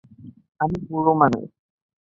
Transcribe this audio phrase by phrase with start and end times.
[0.59, 1.45] আমি বুড়ো মানুষ।